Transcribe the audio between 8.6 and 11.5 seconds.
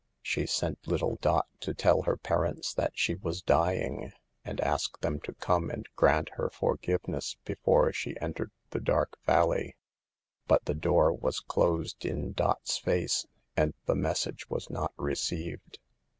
the dark valley, but the door was